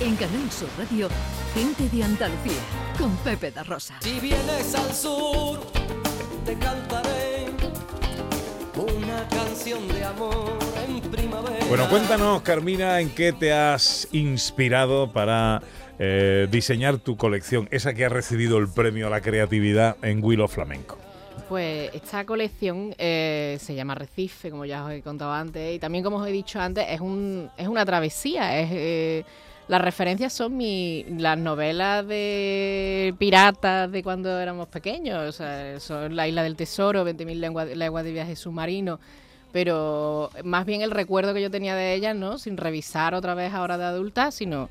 [0.00, 1.08] En Canal Sur Radio,
[1.54, 2.60] Gente de Andalucía,
[2.98, 3.94] con Pepe da Rosa.
[4.00, 5.60] Si vienes al sur,
[6.44, 7.46] te cantaré
[8.76, 11.64] una canción de amor en primavera.
[11.66, 15.62] Bueno, cuéntanos, Carmina, en qué te has inspirado para
[15.98, 20.48] eh, diseñar tu colección, esa que ha recibido el premio a la creatividad en Willow
[20.48, 20.98] Flamenco.
[21.48, 26.04] Pues esta colección eh, se llama Recife, como ya os he contado antes, y también
[26.04, 28.60] como os he dicho antes, es, un, es una travesía.
[28.60, 29.24] Es, eh,
[29.68, 36.14] las referencias son mi, las novelas de piratas de cuando éramos pequeños, o sea, son
[36.14, 39.00] La Isla del Tesoro, 20.000 leguas, leguas de viaje submarino,
[39.52, 42.38] pero más bien el recuerdo que yo tenía de ellas, ¿no?
[42.38, 44.68] Sin revisar otra vez ahora de adulta, sino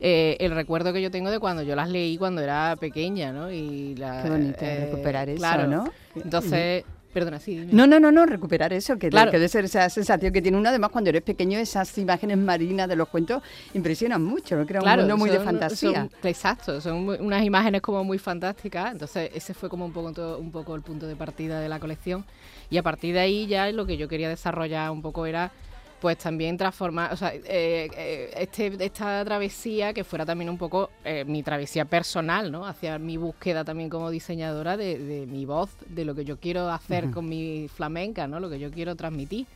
[0.00, 3.50] eh, el recuerdo que yo tengo de cuando yo las leí cuando era pequeña, ¿no?
[3.50, 5.66] Y la, Qué bonito eh, recuperar eso, claro.
[5.66, 5.92] ¿no?
[6.14, 7.56] Entonces, perdona, sí.
[7.58, 7.72] dime.
[7.72, 9.30] No, no, no, no, recuperar eso, que, Claro.
[9.30, 10.68] que debe ser esa sensación que tiene uno.
[10.68, 13.42] Además, cuando eres pequeño, esas imágenes marinas de los cuentos
[13.74, 14.66] impresionan mucho, ¿no?
[14.66, 16.08] Crea un mundo muy de fantasía.
[16.20, 18.92] son- exacto, son muy- unas imágenes como muy fantásticas.
[18.92, 21.78] Entonces, ese fue como un poco, todo- un poco el punto de partida de la
[21.80, 22.24] colección.
[22.70, 25.50] Y a partir de ahí ya lo que yo quería desarrollar un poco era
[26.00, 27.42] pues también transformar, o sea, eh,
[27.96, 32.66] eh, este, esta travesía que fuera también un poco eh, mi travesía personal, ¿no?
[32.66, 36.70] Hacia mi búsqueda también como diseñadora de, de mi voz, de lo que yo quiero
[36.70, 38.40] hacer con mi flamenca, ¿no?
[38.40, 39.46] Lo que yo quiero transmitir.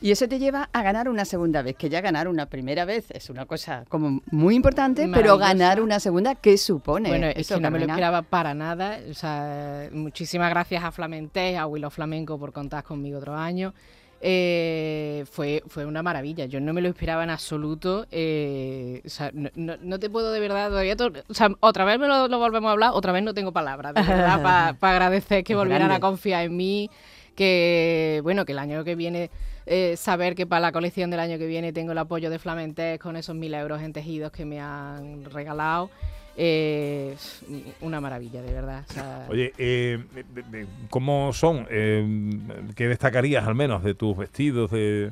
[0.00, 3.10] Y eso te lleva a ganar una segunda vez, que ya ganar una primera vez
[3.10, 7.08] es una cosa como muy importante, pero ganar una segunda, ¿qué supone?
[7.08, 8.98] Bueno, es eso, que no me lo esperaba para nada.
[9.10, 13.74] O sea, muchísimas gracias a Flamentés, a Willow Flamenco por contar conmigo otro año.
[14.22, 16.44] Eh, fue, fue una maravilla.
[16.44, 18.06] Yo no me lo esperaba en absoluto.
[18.10, 20.94] eh, o sea, no, no- no te puedo de verdad todavía.
[20.96, 23.52] to- o sea, otra vez me lo, lo volvemos a hablar, otra vez no tengo
[23.52, 24.40] palabras, de verdad,
[24.78, 26.06] para agradecer que Es volvieran grande.
[26.06, 26.90] a confiar en mí.
[27.34, 29.30] Que bueno, que el año que viene,
[29.64, 32.98] eh, saber que para la colección del año que viene tengo el apoyo de Flamentés
[32.98, 35.88] con esos mil euros en tejidos que me han regalado.
[36.42, 37.16] Eh,
[37.82, 38.84] una maravilla, de verdad.
[38.88, 39.98] o sea, Oye, eh,
[40.88, 41.66] ¿cómo son?
[41.68, 42.32] Eh,
[42.74, 45.10] ¿Qué destacarías al menos de tus vestidos, de,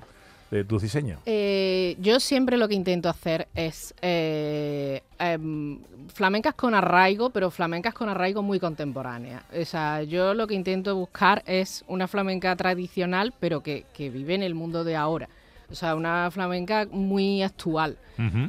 [0.51, 1.21] de tus diseños?
[1.27, 5.81] Eh, yo siempre lo que intento hacer es eh, em,
[6.15, 9.43] flamencas con arraigo, pero flamencas con arraigo muy contemporánea.
[9.53, 14.35] O sea, yo lo que intento buscar es una flamenca tradicional, pero que, que vive
[14.35, 15.29] en el mundo de ahora.
[15.71, 17.99] O sea, una flamenca muy actual.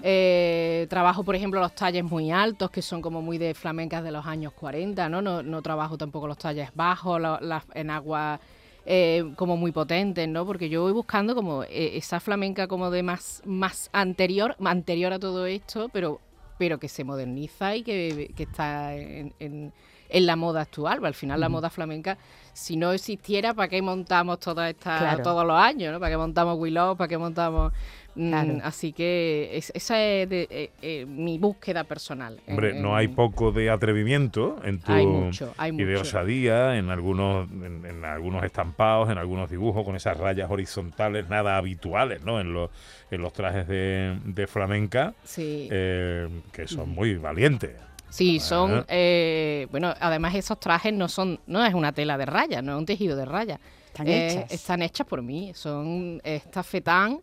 [0.04, 4.12] Eh, trabajo, por ejemplo, los talles muy altos, que son como muy de flamencas de
[4.12, 5.22] los años 40, ¿no?
[5.22, 8.40] No, no trabajo tampoco los talles bajos, lo- las en agua
[8.86, 10.46] eh, como muy potentes, ¿no?
[10.46, 15.20] Porque yo voy buscando como eh, esa flamenca como de más, más anterior, anterior a
[15.20, 16.22] todo esto, pero,
[16.58, 19.74] pero que se moderniza y que, que está en, en-
[20.10, 21.06] en la moda actual.
[21.06, 22.18] Al final la moda flamenca,
[22.54, 25.24] si no existiera, ¿para qué montamos toda esta, Claro.
[25.24, 25.94] todos los años?
[25.94, 26.00] ¿no?
[26.00, 26.96] ¿Para qué montamos Willow?
[26.98, 27.72] ¿Para qué montamos...?
[28.16, 28.62] Mm.
[28.64, 32.42] Así que es- esa es de- eh, eh, mi búsqueda personal.
[32.48, 35.96] en- Hombre, no en- hay poco de atrevimiento en tu Hay mucho, hay y de
[35.96, 41.56] osadía en algunos en, en algunos estampados, en algunos dibujos con esas rayas horizontales nada
[41.56, 42.42] habituales, ¿no?
[42.42, 42.72] En los
[43.12, 47.72] en los trajes de, de flamenca Sí, eh, que son muy valientes.
[48.10, 48.86] Sí, son...
[48.88, 51.40] Eh, bueno, además esos trajes no son...
[51.48, 53.60] No es una tela de raya, no es un tejido de raya.
[53.88, 54.52] Están Eh, hechas.
[54.52, 55.52] Están hechas por mí.
[55.56, 57.22] Son es tafetán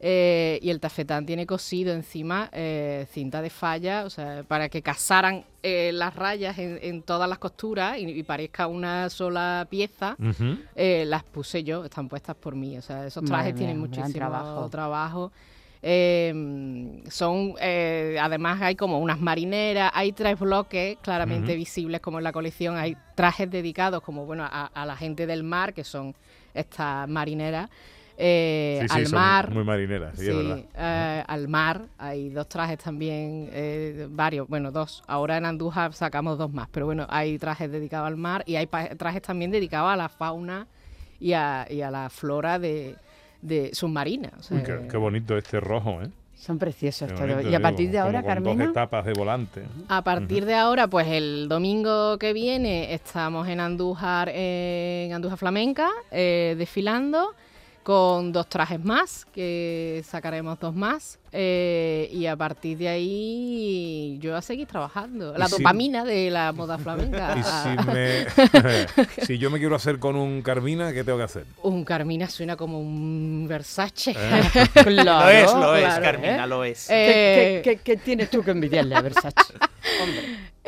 [0.00, 4.80] eh, y el tafetán tiene cosido encima eh, cinta de falla, o sea, para que
[4.82, 10.16] casaran eh, las rayas en, en todas las costuras y, y parezca una sola pieza.
[10.74, 12.78] Eh, las puse yo, están puestas por mí.
[12.78, 14.68] O sea, esos trajes Madre tienen mía, muchísimo trabajo.
[14.70, 15.32] trabajo.
[15.82, 22.24] Eh, son, eh, además hay como unas marineras, hay tres bloques claramente visibles como en
[22.24, 26.14] la colección, hay trajes dedicados como bueno a, a la gente del mar, que son
[26.54, 27.70] estas marineras,
[28.20, 29.50] eh, Sí, sí, al mar.
[29.54, 30.58] muy marineras, sí, es verdad.
[30.74, 35.04] eh, al mar hay dos trajes también, eh, varios, bueno, dos.
[35.06, 38.66] Ahora en Andújar sacamos dos más, pero bueno, hay trajes dedicados al mar y hay
[38.66, 40.66] trajes también dedicados a la fauna
[41.20, 42.96] y a, y a la flora de,
[43.42, 44.32] de submarina.
[44.38, 46.08] o sea, Uy, qué, qué bonito este rojo, ¿eh?
[46.34, 47.28] Son preciosos Qué todos.
[47.30, 49.62] bonito, Y a digo, partir de ahora, con Carmena, dos etapas de volante.
[49.88, 55.88] A partir de ahora, pues el domingo que viene estamos en Andújar, en Andújar Flamenca,
[56.12, 57.34] eh, desfilando
[57.92, 61.18] con dos trajes más, que sacaremos dos más.
[61.32, 65.32] eh, y a partir de ahí yo a seguir trabajando.
[65.38, 67.34] La si- dopamina de la moda flamenca.
[67.38, 68.26] Y si, me,
[69.26, 71.44] si yo me quiero hacer con un Carmina, ¿qué tengo que hacer?
[71.62, 74.10] Un Carmina suena como un Versace.
[74.10, 74.66] ¿Eh?
[74.84, 76.46] Claro, lo es, lo es, claro, Carmina, ¿eh?
[76.46, 76.86] lo es.
[76.88, 76.94] ¿qué,
[77.58, 79.54] Eh, qué- qué- qué tienes tú que envidiarle a Versace?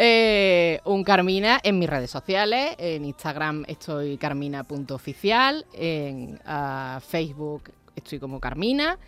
[0.02, 2.74] Eh, un Carmina en mis redes sociales.
[2.78, 5.66] En Instagram estoy carmina.oficial.
[5.74, 7.64] En ah, Facebook
[7.94, 8.98] estoy como Carmina.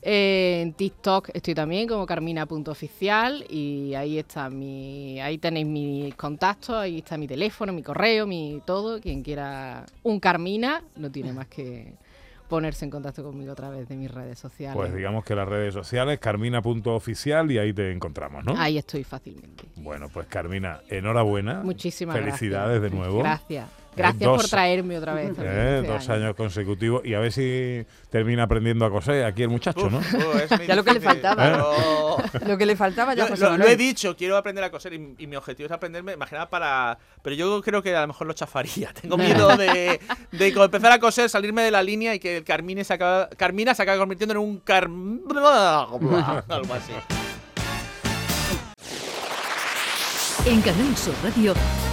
[0.00, 6.98] En TikTok estoy también como carmina.oficial y ahí está mi, ahí tenéis mis contactos, ahí
[6.98, 9.02] está mi teléfono, mi correo, mi todo.
[9.02, 11.92] Quien quiera un Carmina no tiene más que
[12.48, 14.74] ponerse en contacto conmigo a través de mis redes sociales.
[14.74, 18.54] Pues digamos que las redes sociales, carmina.oficial y ahí te encontramos, ¿no?
[18.56, 19.64] Ahí estoy fácilmente.
[19.76, 21.60] Bueno, pues Carmina, enhorabuena.
[21.62, 23.20] Muchísimas Felicidades de nuevo.
[23.20, 23.68] Gracias.
[23.98, 25.32] Gracias por traerme otra vez.
[25.38, 29.90] Eh, dos años consecutivos y a ver si termina aprendiendo a coser aquí el muchacho,
[29.90, 30.00] ¿no?
[30.66, 31.66] ya lo que le faltaba.
[32.46, 35.36] Lo que le faltaba ya lo, lo, he dicho, quiero aprender a coser y, mi
[35.36, 36.98] objetivo es aprenderme, imaginar para...
[37.22, 38.92] Pero yo creo que a lo mejor lo chafaría.
[39.00, 40.00] Tengo miedo de,
[40.32, 43.74] de empezar a coser, salirme de la línea y que el Carmine se acaba, Carmina
[43.74, 44.88] se acabe convirtiendo en un car...
[46.48, 46.92] algo así.
[50.46, 51.52] En Canal Sur Radio,